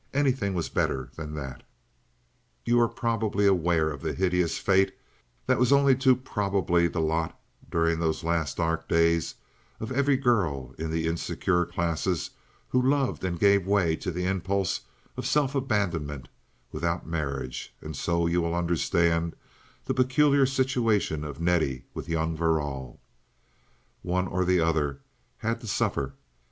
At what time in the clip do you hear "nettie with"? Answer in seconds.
21.39-22.09